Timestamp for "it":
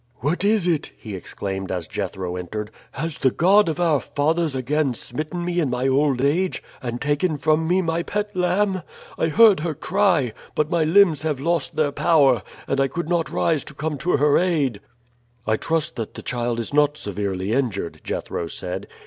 0.65-0.93